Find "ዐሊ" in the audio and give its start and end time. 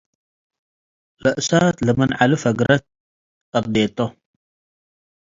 2.19-2.31